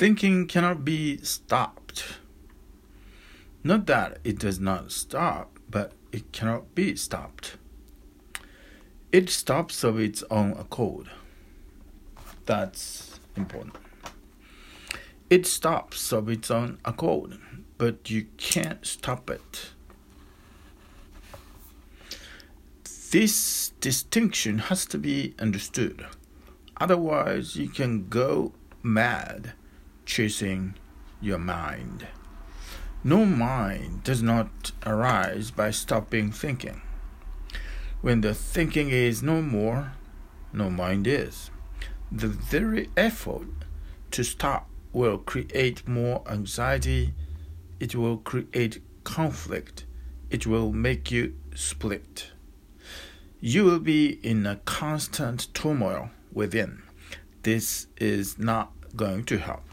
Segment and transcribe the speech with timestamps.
[0.00, 2.20] Thinking cannot be stopped.
[3.62, 7.58] Not that it does not stop, but it cannot be stopped.
[9.12, 11.10] It stops of its own accord.
[12.46, 13.76] That's important.
[15.28, 17.38] It stops of its own accord,
[17.76, 19.72] but you can't stop it.
[23.10, 26.06] This distinction has to be understood.
[26.78, 29.52] Otherwise, you can go mad
[30.10, 30.74] chasing
[31.20, 32.06] your mind.
[33.04, 36.82] No mind does not arise by stopping thinking.
[38.00, 39.92] When the thinking is no more,
[40.52, 41.50] no mind is.
[42.10, 43.46] The very effort
[44.10, 47.14] to stop will create more anxiety,
[47.78, 49.86] it will create conflict,
[50.28, 52.32] it will make you split
[53.40, 56.82] you will be in a constant turmoil within.
[57.42, 59.69] This is not going to help.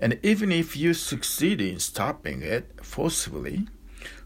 [0.00, 3.68] And even if you succeed in stopping it forcibly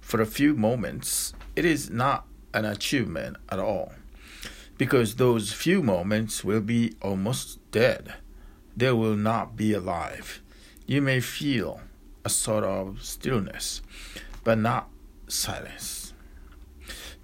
[0.01, 3.93] for a few moments, it is not an achievement at all.
[4.79, 8.15] Because those few moments will be almost dead.
[8.77, 10.41] They will not be alive.
[10.87, 11.81] You may feel
[12.25, 13.83] a sort of stillness,
[14.45, 14.89] but not
[15.29, 16.05] silence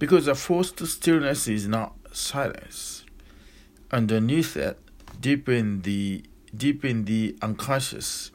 [0.01, 3.05] because a forced stillness is not silence.
[3.92, 4.79] Underneath it,
[5.20, 6.25] deep in the
[6.57, 8.30] deep in the unconscious,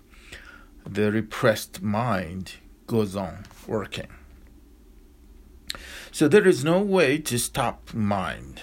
[0.85, 2.53] the repressed mind
[2.87, 4.07] goes on working.
[6.11, 8.61] So there is no way to stop mind.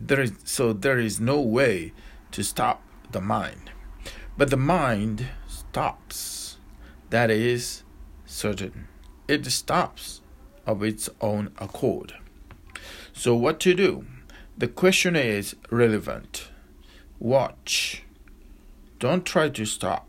[0.00, 1.92] There is so there is no way
[2.32, 3.70] to stop the mind.
[4.36, 6.56] But the mind stops.
[7.10, 7.82] That is
[8.24, 8.88] certain.
[9.28, 10.22] It stops
[10.66, 12.14] of its own accord.
[13.12, 14.06] So, what to do?
[14.56, 16.48] The question is relevant.
[17.18, 18.02] Watch.
[18.98, 20.08] Don't try to stop.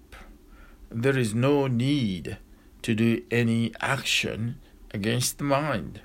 [0.95, 2.37] There is no need
[2.83, 4.59] to do any action
[4.91, 6.01] against the mind.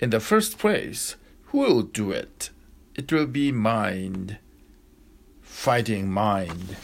[0.00, 1.16] In the first place,
[1.48, 2.48] who will do it?
[2.94, 4.38] It will be mind
[5.42, 6.76] fighting mind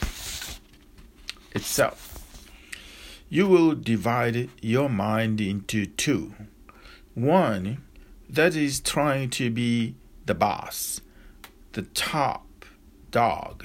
[1.53, 2.47] itself.
[3.31, 6.35] You will divide your mind into two
[7.15, 7.83] one
[8.29, 9.95] that is trying to be
[10.27, 11.01] the boss,
[11.73, 12.67] the top
[13.11, 13.65] dog,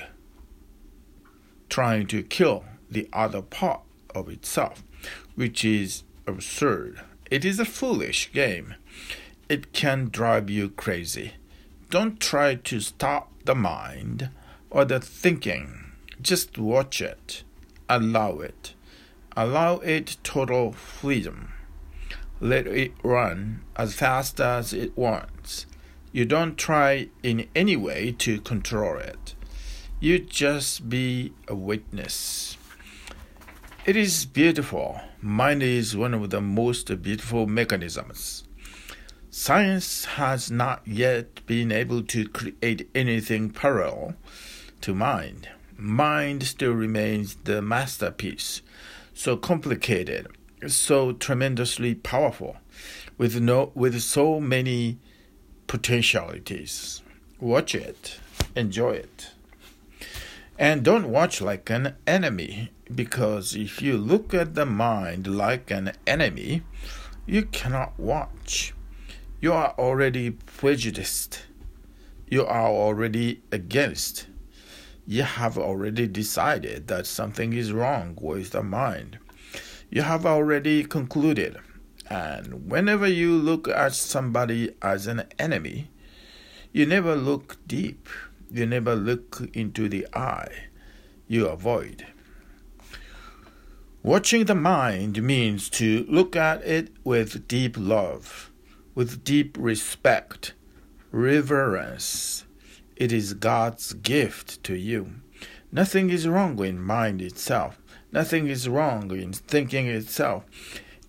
[1.67, 3.81] trying to kill the other part
[4.13, 4.83] of itself,
[5.35, 7.01] which is absurd.
[7.31, 8.75] It is a foolish game.
[9.49, 11.33] It can drive you crazy.
[11.89, 14.29] Don't try to stop the mind
[14.69, 15.93] or the thinking.
[16.21, 17.43] Just watch it.
[17.89, 18.73] Allow it.
[19.35, 21.53] Allow it total freedom
[22.41, 25.67] let it run as fast as it wants.
[26.11, 29.35] You don't try in any way to control it.
[29.99, 32.57] You just be a witness.
[33.83, 35.01] It is beautiful.
[35.21, 38.43] Mind is one of the most beautiful mechanisms.
[39.31, 44.13] Science has not yet been able to create anything parallel
[44.81, 45.49] to mind.
[45.77, 48.61] Mind still remains the masterpiece,
[49.15, 50.27] so complicated
[50.67, 52.57] so tremendously powerful
[53.17, 54.99] with no with so many
[55.65, 57.01] potentialities.
[57.39, 58.19] Watch it,
[58.55, 59.31] enjoy it.
[60.59, 65.93] And don't watch like an enemy because if you look at the mind like an
[66.05, 66.63] enemy,
[67.25, 68.73] you cannot watch.
[69.39, 71.43] You are already prejudiced.
[72.27, 74.27] You are already against.
[75.07, 79.17] You have already decided that something is wrong with the mind
[79.91, 81.57] you have already concluded.
[82.09, 85.91] And whenever you look at somebody as an enemy,
[86.71, 88.07] you never look deep,
[88.49, 90.69] you never look into the eye,
[91.27, 92.07] you avoid.
[94.03, 98.51] Watching the mind means to look at it with deep love,
[98.95, 100.55] with deep respect,
[101.11, 102.45] reverence.
[102.95, 105.21] It is God's gift to you.
[105.71, 107.79] Nothing is wrong in mind itself.
[108.11, 110.45] Nothing is wrong in thinking itself.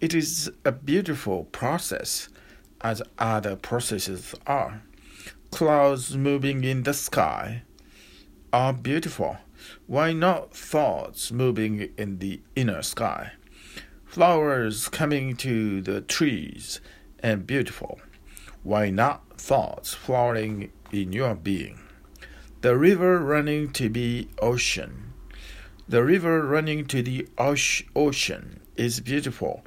[0.03, 2.29] It is a beautiful process,
[2.83, 4.83] as other processes are.
[5.51, 7.63] Clouds moving in the sky
[8.53, 9.39] are beautiful.
[9.87, 13.33] Why not thoughts moving in the inner sky?
[14.05, 16.81] Flowers coming to the trees
[17.21, 18.01] and beautiful.
[18.63, 21.81] Why not thoughts flowering in your being?
[22.61, 25.13] The river running to be ocean
[25.93, 29.63] the river running to the ocean is beautiful.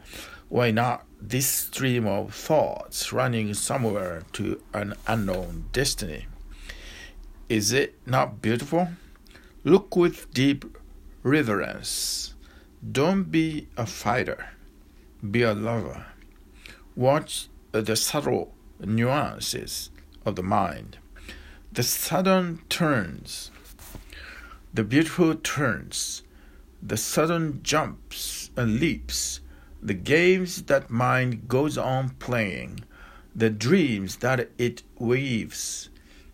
[0.49, 6.25] Why not this stream of thoughts running somewhere to an unknown destiny?
[7.47, 8.87] Is it not beautiful?
[9.67, 10.77] Look with deep
[11.23, 12.35] reverence.
[12.91, 14.49] Don't be a fighter,
[15.31, 16.05] be a lover.
[16.95, 19.89] Watch the subtle nuances
[20.23, 20.99] of the mind.
[21.73, 23.49] The sudden turns,
[24.71, 26.21] the beautiful turns,
[26.79, 29.39] the sudden jumps and leaps,
[29.81, 32.81] the games that mind goes on playing,
[33.35, 35.89] the dreams that it weaves,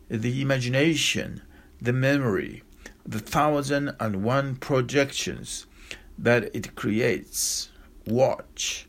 [0.09, 1.41] the imagination,
[1.81, 2.63] the memory,
[3.05, 5.65] the thousand and one projections
[6.17, 7.69] that it creates.
[8.05, 8.87] Watch,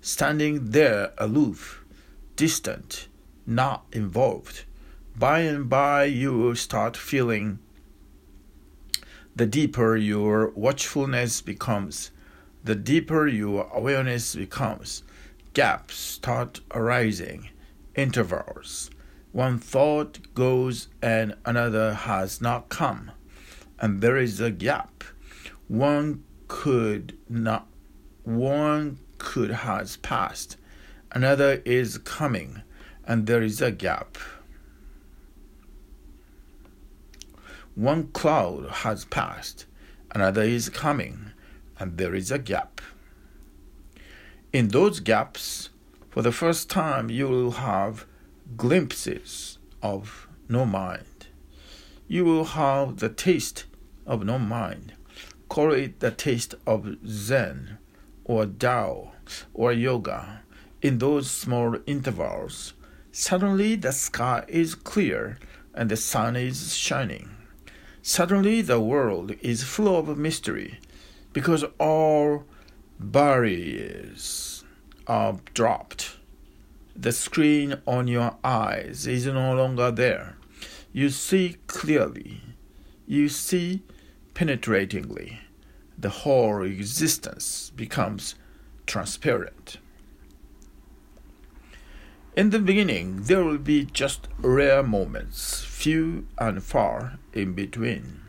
[0.00, 1.84] standing there aloof,
[2.36, 3.08] distant,
[3.46, 4.64] not involved.
[5.16, 7.58] By and by, you will start feeling
[9.34, 12.10] the deeper your watchfulness becomes,
[12.64, 15.02] the deeper your awareness becomes.
[15.54, 17.48] Gaps start arising,
[17.94, 18.90] intervals.
[19.32, 23.10] One thought goes and another has not come,
[23.82, 25.02] and there is a gap.
[25.66, 27.66] One could not,
[28.22, 30.56] one could has passed,
[31.10, 32.62] another is coming,
[33.04, 34.16] and there is a gap.
[37.74, 39.66] One cloud has passed,
[40.14, 41.32] another is coming,
[41.80, 42.80] and there is a gap.
[44.52, 45.70] In those gaps,
[46.10, 48.06] for the first time, you will have
[48.56, 51.26] glimpses of no mind.
[52.06, 53.64] You will have the taste
[54.06, 54.94] of no mind.
[55.48, 57.78] Call it the taste of Zen
[58.24, 59.12] or Tao
[59.52, 60.42] or Yoga.
[60.80, 62.74] In those small intervals,
[63.12, 65.38] suddenly the sky is clear
[65.74, 67.30] and the sun is shining.
[68.02, 70.80] Suddenly the world is full of mystery
[71.32, 72.44] because all
[72.98, 74.64] barriers
[75.06, 76.16] are dropped.
[76.96, 80.36] The screen on your eyes is no longer there.
[80.92, 82.40] You see clearly.
[83.12, 83.82] You see
[84.32, 85.40] penetratingly.
[85.98, 88.36] The whole existence becomes
[88.86, 89.76] transparent.
[92.34, 98.22] In the beginning, there will be just rare moments, few and far in between.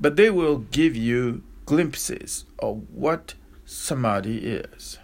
[0.00, 4.98] But they will give you glimpses of what samadhi is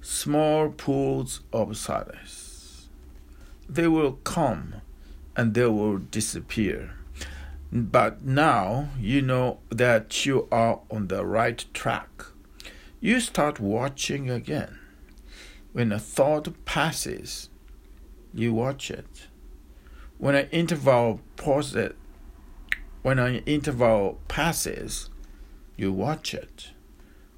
[0.00, 2.88] small pools of silence.
[3.68, 4.76] They will come
[5.36, 6.94] and they will disappear.
[7.72, 12.24] But now you know that you are on the right track.
[13.00, 14.78] You start watching again.
[15.72, 17.48] When a thought passes,
[18.34, 19.28] you watch it.
[20.18, 21.92] When an interval pauses,
[23.02, 25.08] when an interval passes,
[25.76, 26.70] you watch it.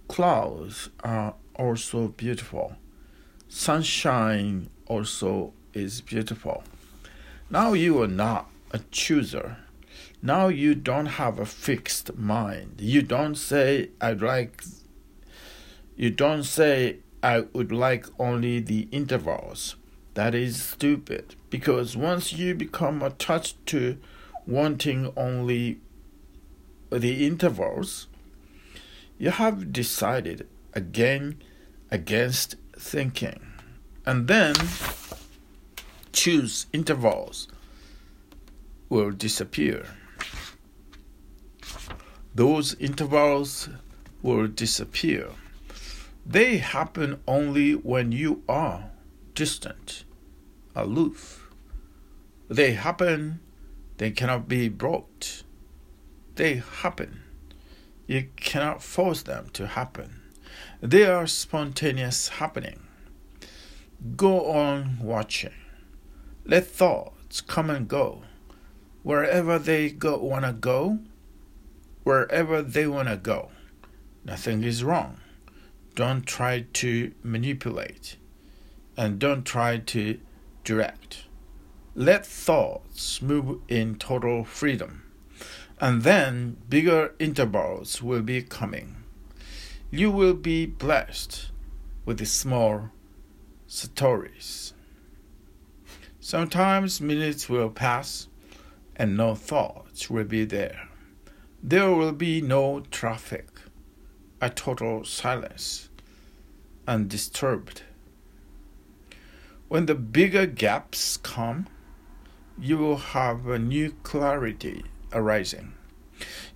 [0.09, 2.77] Clouds are also beautiful.
[3.49, 6.65] Sunshine also is beautiful.
[7.51, 9.59] Now you are not a chooser.
[10.25, 12.77] Now you don't have a fixed mind.
[12.79, 14.63] You don't say I'd like
[15.97, 19.75] you don't say I would like only the intervals.
[20.15, 23.99] That is stupid because once you become attached to
[24.47, 25.81] wanting only
[26.91, 28.07] the intervals,
[29.19, 31.43] you have decided again
[31.91, 33.41] against thinking.
[34.07, 34.55] And then
[36.13, 37.49] choose intervals
[38.89, 39.87] will disappear.
[42.35, 43.69] Those intervals
[44.23, 45.29] will disappear.
[46.25, 48.91] They happen only when you are
[49.35, 50.05] distant,
[50.75, 51.51] aloof.
[52.49, 53.41] They happen,
[53.99, 55.43] they cannot be brought.
[56.37, 57.23] They happen.
[58.07, 60.23] You cannot force them to happen.
[60.81, 62.81] They are spontaneous happening.
[64.17, 65.53] Go on watching.
[66.45, 68.23] Let thoughts come and go.
[69.03, 70.99] Wherever they go wanna go,
[72.05, 73.51] wherever they wanna go.
[74.25, 75.21] Nothing is wrong.
[75.95, 78.17] Don't try to manipulate
[78.97, 80.19] and don't try to
[80.65, 81.25] direct.
[81.95, 85.03] Let thoughts move in total freedom,
[85.81, 88.97] and then bigger intervals will be coming.
[89.91, 91.51] You will be blessed
[92.07, 92.91] with the small
[93.69, 94.73] satoris.
[96.21, 98.29] Sometimes minutes will pass
[98.97, 100.89] and no thoughts will be there.
[101.65, 103.47] There will be no traffic
[104.41, 105.89] a total silence,
[106.89, 107.83] undisturbed.
[109.69, 111.69] When the bigger gaps come,
[112.59, 115.75] you will have a new clarity arising.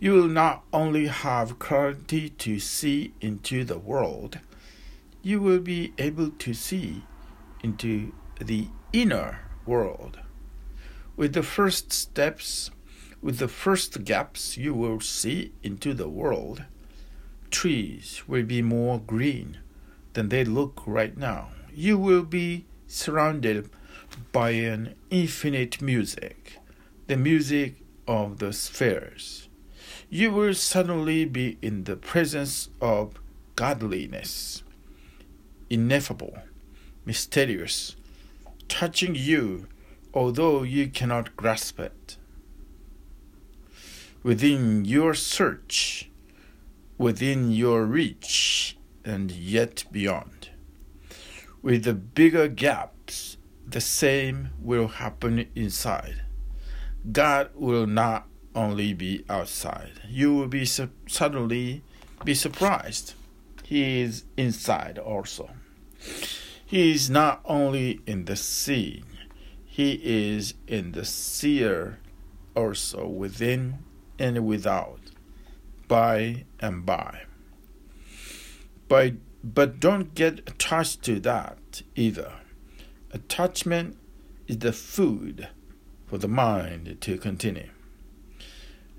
[0.00, 4.40] You will not only have clarity to see into the world,
[5.22, 7.04] you will be able to see
[7.62, 10.18] into the inner world.
[11.16, 12.72] With the first steps,
[13.26, 16.62] with the first gaps you will see into the world,
[17.50, 19.58] trees will be more green
[20.12, 21.48] than they look right now.
[21.74, 23.68] You will be surrounded
[24.30, 26.60] by an infinite music,
[27.08, 29.48] the music of the spheres.
[30.08, 33.18] You will suddenly be in the presence of
[33.56, 34.62] godliness,
[35.68, 36.38] ineffable,
[37.04, 37.96] mysterious,
[38.68, 39.66] touching you,
[40.14, 42.18] although you cannot grasp it.
[44.26, 46.10] Within your search,
[46.98, 50.48] within your reach, and yet beyond.
[51.62, 56.22] With the bigger gaps, the same will happen inside.
[57.12, 61.84] God will not only be outside, you will be su- suddenly
[62.24, 63.14] be surprised.
[63.62, 65.50] He is inside also.
[66.66, 69.04] He is not only in the sea,
[69.64, 72.00] he is in the seer
[72.56, 73.85] also within
[74.18, 75.00] and without,
[75.88, 77.22] by and by.
[78.88, 82.32] But, but don't get attached to that either.
[83.12, 83.96] Attachment
[84.46, 85.48] is the food
[86.06, 87.70] for the mind to continue.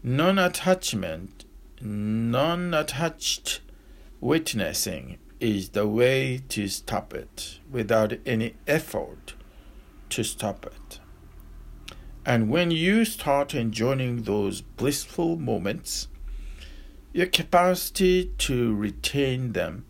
[0.03, 1.45] Non attachment,
[1.81, 3.62] non attached
[4.19, 9.36] witnessing is the way to stop it without any effort
[10.09, 11.00] to stop it.
[12.27, 16.10] And when you start enjoying those blissful moments,
[17.13, 19.86] your capacity to retain them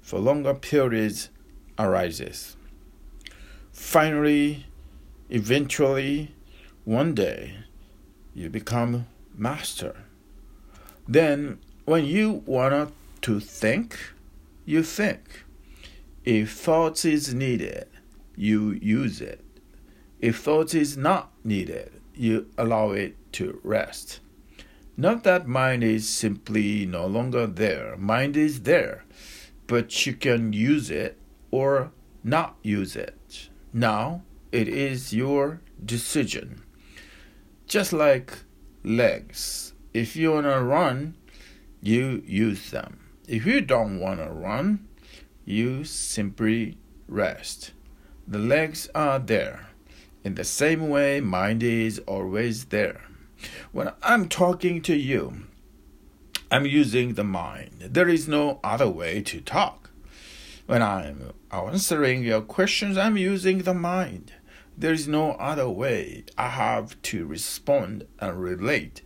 [0.00, 1.28] for longer periods
[1.80, 2.56] arises.
[3.72, 4.66] Finally,
[5.28, 6.36] eventually,
[6.84, 7.56] one day,
[8.32, 10.04] you become master.
[11.08, 13.98] Then, when you want to think,
[14.64, 15.42] you think.
[16.24, 17.88] If thought is needed,
[18.36, 19.44] you use it.
[20.20, 24.20] If thought is not needed, you allow it to rest.
[24.96, 27.96] Not that mind is simply no longer there.
[27.96, 29.04] Mind is there,
[29.66, 31.18] but you can use it
[31.50, 33.48] or not use it.
[33.72, 36.62] Now it is your decision.
[37.66, 38.34] Just like
[38.84, 39.72] legs.
[39.94, 41.16] If you want to run,
[41.80, 43.00] you use them.
[43.26, 44.86] If you don't want to run,
[45.44, 46.76] you simply
[47.08, 47.72] rest.
[48.28, 49.68] The legs are there.
[50.24, 53.02] In the same way, mind is always there.
[53.72, 55.42] When I'm talking to you,
[56.50, 57.76] I'm using the mind.
[57.80, 59.90] There is no other way to talk.
[60.66, 64.32] When I'm answering your questions, I'm using the mind.
[64.78, 66.24] There is no other way.
[66.38, 69.02] I have to respond and relate.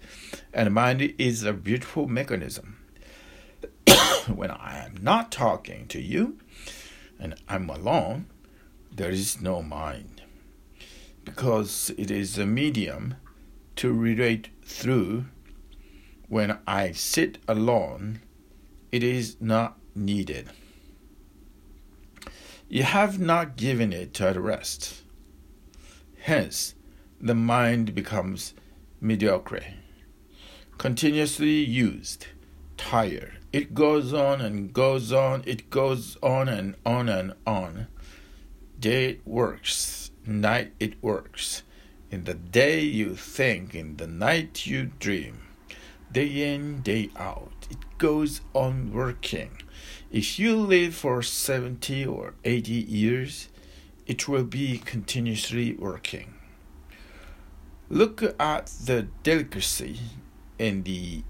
[0.52, 2.76] And mind is a beautiful mechanism.
[4.26, 6.38] when I am not talking to you
[7.18, 8.26] and I'm alone,
[8.92, 10.15] there is no mind.
[11.26, 13.16] Because it is a medium
[13.74, 15.26] to relate through.
[16.28, 18.20] When I sit alone,
[18.90, 20.48] it is not needed.
[22.68, 25.02] You have not given it at rest.
[26.20, 26.74] Hence,
[27.20, 28.54] the mind becomes
[29.00, 29.74] mediocre,
[30.78, 32.28] continuously used,
[32.76, 33.38] tired.
[33.52, 37.88] It goes on and goes on, it goes on and on and on.
[38.78, 41.62] Day works, night it works.
[42.10, 45.42] In the day you think, in the night you dream.
[46.12, 49.50] Day in, day out, it goes on working.
[50.10, 53.48] If you live for 70 or 80 years,
[54.06, 56.34] it will be continuously working.
[57.88, 59.98] Look at the delicacy
[60.58, 61.22] and the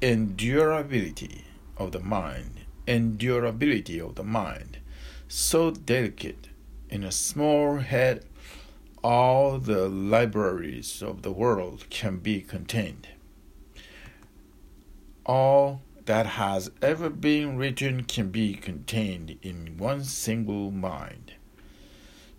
[0.00, 1.42] endurability
[1.76, 4.78] of the mind, endurability of the mind,
[5.28, 6.47] so delicate
[6.90, 8.24] in a small head,
[9.02, 13.08] all the libraries of the world can be contained.
[15.24, 21.34] All that has ever been written can be contained in one single mind.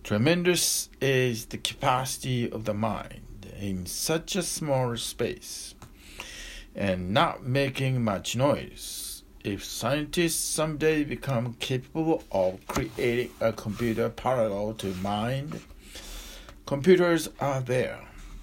[0.02, 5.74] Tremendous is the capacity of the mind in such a small space
[6.74, 8.99] and not making much noise.
[9.42, 15.62] If scientists someday become capable of creating a computer parallel to mind,
[16.66, 18.00] computers are there,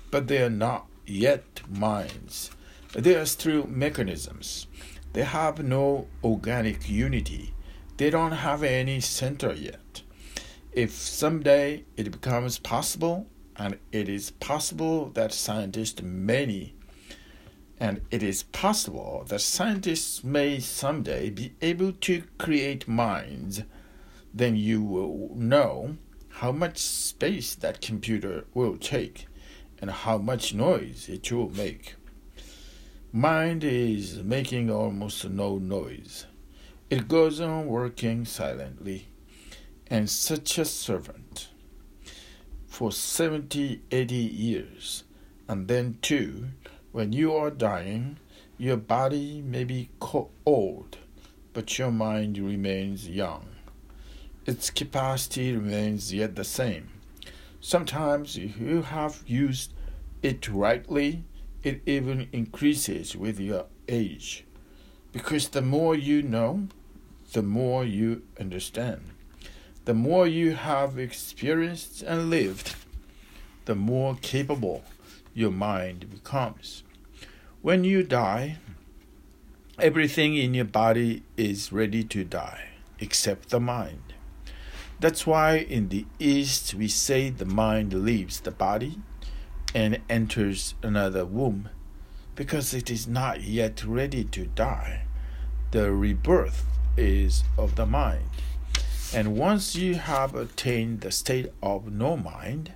[0.10, 2.50] but they are not yet minds.
[2.94, 4.66] They are still mechanisms.
[5.13, 7.54] They have no organic unity.
[7.98, 10.01] They don't have any center yet.
[10.72, 16.74] If someday it becomes possible, and it is possible that scientists many
[17.79, 23.62] and it is possible that scientists may someday be able to create minds,
[24.34, 25.98] then you will know
[26.29, 29.27] how much space that computer will take
[29.79, 31.96] and how much noise it will make.
[33.12, 36.25] Mind is making almost no noise.
[36.89, 39.07] It goes on working silently,
[39.88, 41.50] and such a servant
[42.65, 45.03] for 70, 80 years.
[45.48, 46.50] And then, too,
[46.98, 48.18] when you are dying,
[48.58, 49.88] your body may be
[50.48, 50.98] old,
[51.54, 53.46] but your mind remains young.
[54.48, 56.89] Its capacity remains yet the same.
[57.62, 59.74] Sometimes, if you have used
[60.24, 61.24] it rightly,
[61.62, 64.44] it even increases with your age.
[65.12, 66.68] Because the more you know,
[67.34, 69.01] the more you understand.
[69.86, 72.75] The more you have experienced and lived,
[73.66, 74.84] the more capable
[75.36, 76.82] your mind becomes.
[77.67, 78.59] When you die,
[79.77, 82.69] everything in your body is ready to die
[83.00, 84.13] except the mind.
[85.01, 89.00] That's why in the East we say the mind leaves the body
[89.75, 91.67] and enters another womb
[92.36, 95.01] because it is not yet ready to die.
[95.71, 96.63] The rebirth
[96.95, 98.29] is of the mind.
[99.13, 102.71] And once you have attained the state of no mind,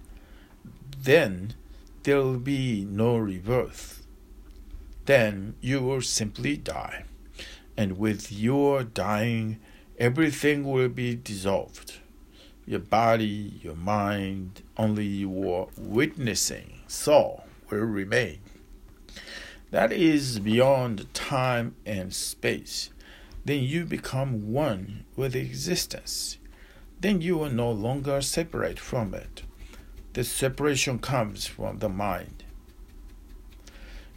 [1.01, 1.53] then
[2.03, 4.00] there will be no rebirth.
[5.11, 7.03] Then you will simply die.
[7.75, 9.59] And with your dying,
[9.99, 11.99] everything will be dissolved.
[12.65, 18.39] Your body, your mind, only your witnessing soul will remain.
[19.71, 22.89] That is beyond time and space.
[23.43, 26.37] Then you become one with existence.
[27.01, 29.43] Then you are no longer separate from it.
[30.13, 32.40] The separation comes from the mind.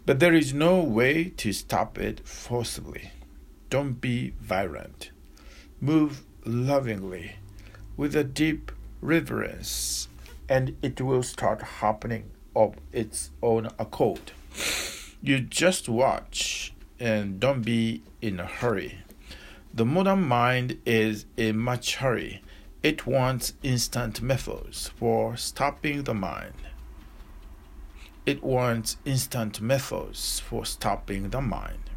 [0.06, 3.12] But there is no way to stop it forcibly.
[3.70, 5.10] Don't be violent.
[5.80, 7.36] Move lovingly
[7.96, 8.70] with a deep
[9.00, 10.08] reverence,
[10.48, 14.32] and it will start happening of its own accord.
[15.22, 18.98] You just watch and don't be in a hurry.
[19.72, 22.42] The modern mind is in much hurry.
[22.82, 26.54] It wants instant methods for stopping the mind.
[28.26, 31.90] It wants instant methods for stopping the mind.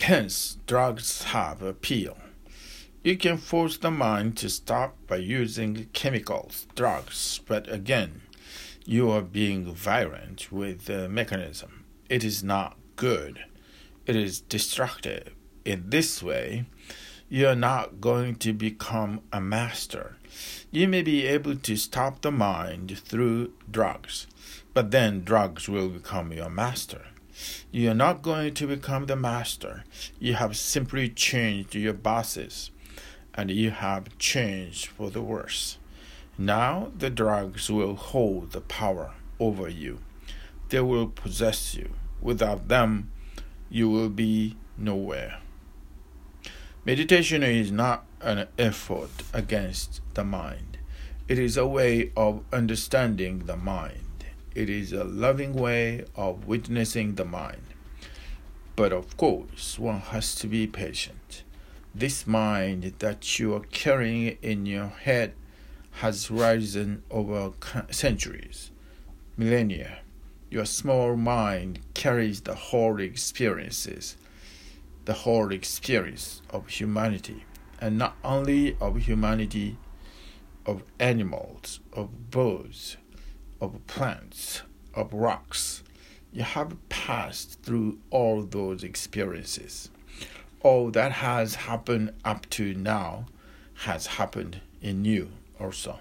[0.00, 2.18] Hence, drugs have appeal.
[3.04, 8.22] You can force the mind to stop by using chemicals, drugs, but again,
[8.84, 11.84] you are being violent with the mechanism.
[12.08, 13.44] It is not good
[14.08, 15.34] it is destructive.
[15.66, 16.64] In this way,
[17.28, 20.16] you are not going to become a master.
[20.70, 24.26] You may be able to stop the mind through drugs,
[24.74, 27.06] but then drugs will become your master.
[27.70, 29.84] You are not going to become the master.
[30.18, 32.70] You have simply changed your bosses,
[33.34, 35.78] and you have changed for the worse.
[36.36, 40.00] Now the drugs will hold the power over you.
[40.68, 41.90] They will possess you.
[42.20, 43.10] Without them,
[43.70, 45.38] you will be nowhere.
[46.84, 50.78] Meditation is not an effort against the mind,
[51.28, 54.24] it is a way of understanding the mind.
[54.54, 57.62] It is a loving way of witnessing the mind.
[58.76, 61.42] But of course, one has to be patient.
[61.94, 65.34] This mind that you are carrying in your head
[66.02, 67.52] has risen over
[67.90, 68.70] centuries,
[69.36, 69.98] millennia
[70.50, 74.16] your small mind carries the whole experiences,
[75.04, 77.44] the whole experience of humanity,
[77.80, 79.76] and not only of humanity,
[80.66, 82.96] of animals, of birds,
[83.60, 84.62] of plants,
[84.94, 85.82] of rocks.
[86.32, 89.90] You have passed through all those experiences.
[90.60, 93.26] All that has happened up to now
[93.84, 96.00] has happened in you also.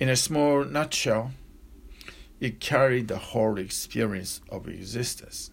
[0.00, 1.32] In a small nutshell,
[2.40, 5.50] it carried the whole experience of existence.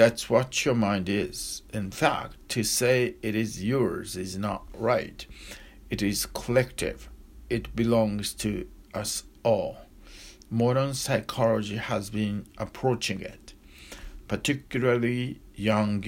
[0.00, 1.60] That's what your mind is.
[1.74, 5.26] In fact, to say it is yours is not right.
[5.90, 7.10] It is collective,
[7.50, 9.76] it belongs to us all.
[10.48, 13.52] Modern psychology has been approaching it,
[14.26, 16.02] particularly Jung,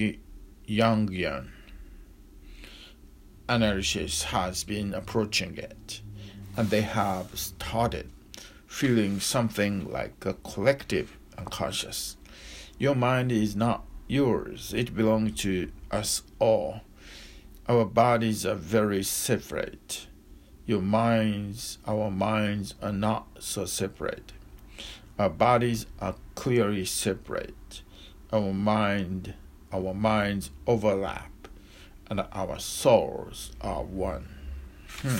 [0.67, 1.49] Jungian
[3.47, 6.01] analysis has been approaching it,
[6.57, 8.09] and they have started
[8.65, 12.17] feeling something like a collective unconscious.
[12.83, 16.81] Your mind is not yours, it belongs to us all.
[17.69, 20.07] Our bodies are very separate.
[20.65, 24.33] Your minds, our minds are not so separate.
[25.17, 27.83] Our bodies are clearly separate.
[28.33, 29.33] Our mind,
[29.71, 31.47] our minds overlap,
[32.09, 34.27] and our souls are one.
[35.03, 35.19] Hmm.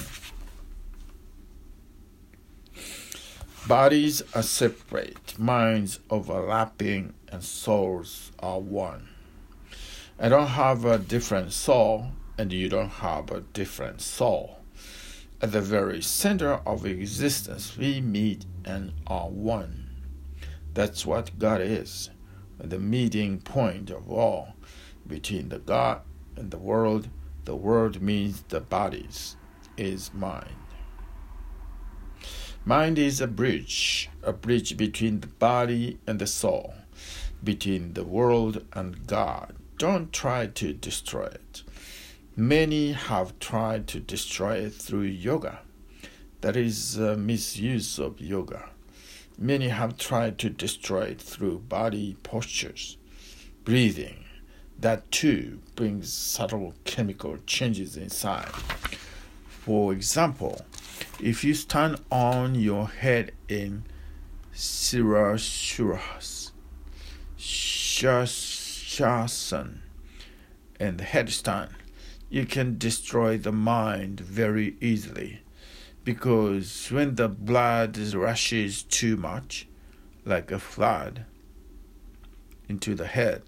[3.69, 9.09] Bodies are separate, minds overlapping, and souls are one.
[10.19, 14.59] I don't have a different soul, and you don't have a different soul.
[15.41, 19.89] At the very center of existence, we meet and are one.
[20.75, 22.11] That's what God is,
[22.59, 24.53] the meeting point of all
[25.07, 26.01] between the God
[26.35, 27.09] and the world.
[27.45, 29.37] The world means the bodies
[29.75, 30.55] is mind.
[32.63, 36.75] Mind is a bridge, a bridge between the body and the soul,
[37.43, 39.55] between the world and God.
[39.77, 41.63] Don't try to destroy it.
[42.35, 45.59] Many have tried to destroy it through yoga.
[46.41, 48.69] That is a misuse of yoga.
[49.37, 52.97] Many have tried to destroy it through body postures,
[53.63, 54.25] breathing.
[54.79, 58.49] That too brings subtle chemical changes inside.
[59.47, 60.61] For example,
[61.19, 63.83] if you stand on your head in
[64.53, 66.42] Sirashuras,
[68.03, 69.77] Shirshasan,
[70.77, 71.69] and headstand,
[72.29, 75.39] you can destroy the mind very easily
[76.03, 79.69] because when the blood rushes too much,
[80.25, 81.23] like a flood,
[82.67, 83.43] into the head,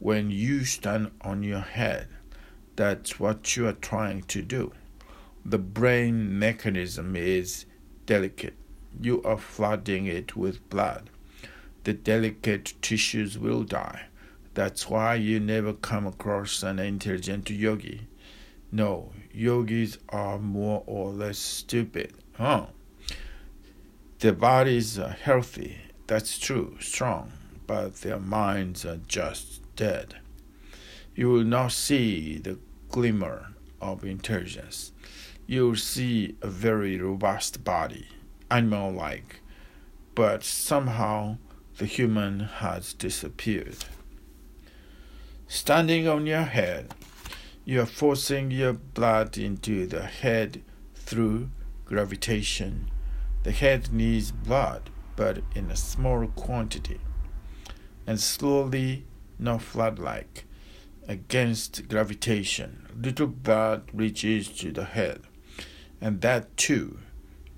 [0.00, 2.08] when you stand on your head,
[2.76, 4.70] that's what you are trying to do.
[5.46, 7.64] The brain mechanism is
[8.04, 8.58] delicate.
[9.00, 11.08] You are flooding it with blood.
[11.88, 14.08] The delicate tissues will die.
[14.52, 18.08] That's why you never come across an intelligent yogi.
[18.70, 22.12] No, yogis are more or less stupid.
[22.34, 22.66] Huh?
[24.18, 27.32] Their bodies are healthy, that's true, strong,
[27.66, 30.18] but their minds are just dead.
[31.14, 32.58] You will not see the
[32.90, 34.92] glimmer of intelligence
[35.46, 38.08] you'll see a very robust body,
[38.50, 39.40] animal like,
[40.14, 41.38] but somehow
[41.78, 43.84] the human has disappeared.
[45.46, 46.94] Standing on your head,
[47.64, 50.62] you are forcing your blood into the head
[50.94, 51.50] through
[51.84, 52.90] gravitation.
[53.44, 57.00] The head needs blood, but in a small quantity,
[58.06, 59.06] and slowly,
[59.38, 60.44] not flood like,
[61.06, 65.22] against gravitation, little blood reaches to the head
[66.00, 66.98] and that too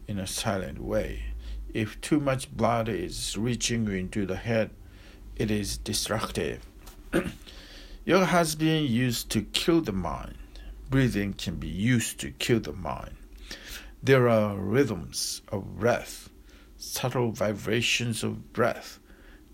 [0.06, 1.29] in a silent way.
[1.72, 4.70] If too much blood is reaching into the head,
[5.36, 6.66] it is destructive.
[8.04, 10.36] Yoga has been used to kill the mind.
[10.88, 13.14] Breathing can be used to kill the mind.
[14.02, 16.30] There are rhythms of breath,
[16.76, 18.98] subtle vibrations of breath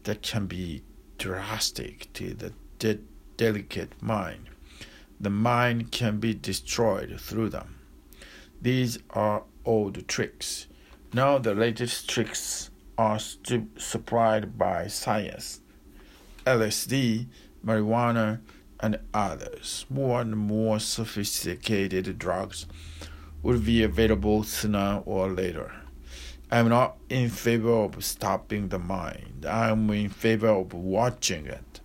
[0.04, 0.82] that can be
[1.18, 3.00] drastic to the de-
[3.36, 4.48] delicate mind.
[5.20, 7.80] The mind can be destroyed through them.
[8.62, 10.66] These are old tricks.
[11.16, 15.62] Now the latest tricks are supplied by science.
[16.44, 17.28] LSD,
[17.64, 18.40] marijuana,
[18.80, 19.86] and others.
[19.88, 22.66] More and more sophisticated drugs
[23.42, 25.72] will be available sooner or later.
[26.50, 29.46] I'm not in favor of stopping the mind.
[29.48, 31.80] I'm in favor of watching it.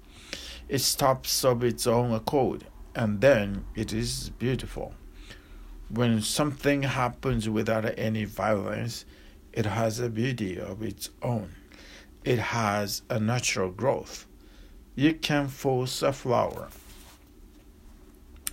[0.67, 4.93] It stops of its own accord, and then it is beautiful
[5.93, 9.05] when something happens without any violence,
[9.53, 11.55] it has a beauty of its own.
[12.23, 14.25] It has a natural growth.
[14.95, 16.69] You can force a flower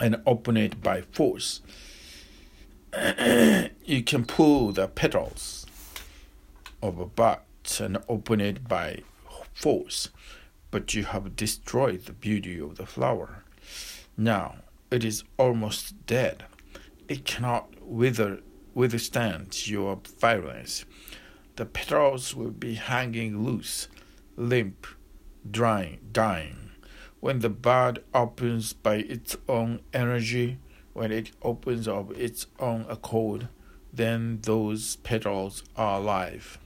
[0.01, 1.61] and open it by force.
[3.85, 5.67] you can pull the petals
[6.83, 7.41] of a bud
[7.81, 9.03] and open it by
[9.53, 10.09] force,
[10.71, 13.45] but you have destroyed the beauty of the flower.
[14.17, 14.57] Now
[14.91, 16.45] it is almost dead
[17.09, 18.41] it cannot wither,
[18.75, 20.85] withstand your violence.
[21.59, 23.89] The petals will be hanging loose,
[24.37, 24.87] limp,
[25.51, 26.71] drying, dying.
[27.19, 30.59] When the bud opens by its own energy,
[30.93, 33.49] when it opens of its own accord,
[33.93, 36.61] then those petals are alive.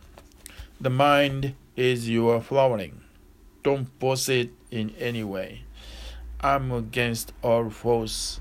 [0.78, 3.00] The mind is your flowering.
[3.62, 5.62] Don't force it in any way.
[6.42, 8.40] I'm against all force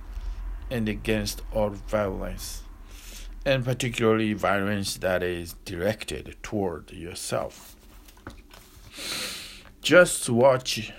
[0.69, 2.63] and against all violence,
[3.45, 7.75] and particularly violence that is directed toward yourself.
[9.81, 10.93] Just watch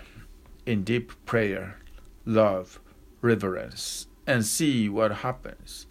[0.66, 1.78] in deep prayer,
[2.24, 2.80] love,
[3.20, 5.86] reverence, and see what happens.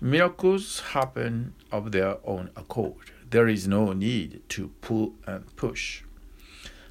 [0.00, 3.10] Miracles happen of their own accord.
[3.30, 6.02] There is no need to pull and push.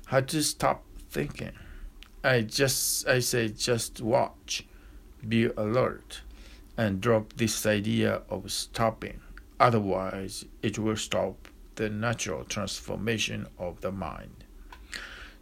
[0.08, 1.54] How to stop thinking?
[2.24, 4.66] I just I say just watch,
[5.28, 6.22] be alert,
[6.78, 9.22] and drop this idea of stopping.
[9.60, 14.44] Otherwise, it will stop the natural transformation of the mind.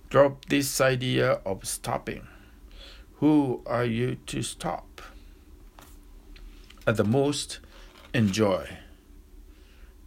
[0.10, 2.28] Drop this idea of stopping.
[3.16, 5.02] Who are you to stop?
[6.86, 7.60] At the most,
[8.14, 8.68] enjoy.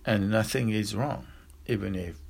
[0.04, 1.26] And nothing is wrong,
[1.66, 2.20] even if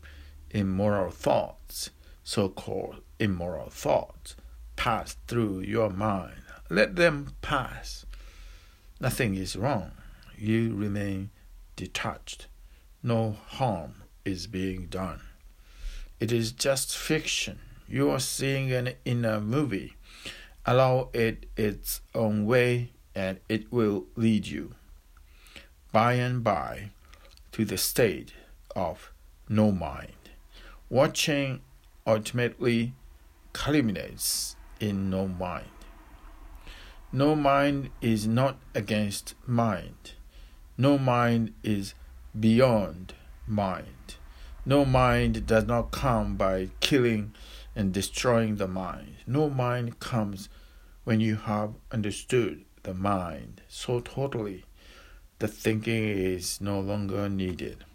[0.50, 1.90] immoral thoughts,
[2.24, 4.36] so called immoral thoughts,
[4.76, 6.40] pass through your mind.
[6.70, 8.05] Let them pass.
[8.98, 9.92] Nothing is wrong.
[10.38, 11.30] You remain
[11.76, 12.46] detached.
[13.02, 15.20] No harm is being done.
[16.18, 17.58] It is just fiction.
[17.86, 19.96] You are seeing an inner movie.
[20.64, 24.74] Allow it its own way and it will lead you
[25.92, 26.90] by and by
[27.52, 28.32] to the state
[28.74, 29.12] of
[29.48, 30.30] no mind.
[30.88, 31.60] Watching
[32.06, 32.94] ultimately
[33.52, 35.75] culminates in no mind.
[37.16, 40.12] No mind is not against mind.
[40.76, 41.94] No mind is
[42.38, 43.14] beyond
[43.46, 44.16] mind.
[44.66, 47.32] No mind does not come by killing
[47.74, 49.16] and destroying the mind.
[49.26, 50.50] No mind comes
[51.04, 54.66] when you have understood the mind so totally
[55.38, 57.86] that thinking is no longer needed.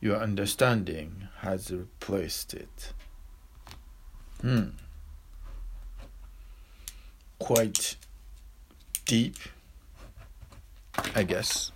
[0.00, 2.92] Your understanding has replaced it.
[4.42, 4.68] Hmm.
[7.40, 7.96] Quite
[9.06, 9.36] deep,
[11.14, 11.72] I guess.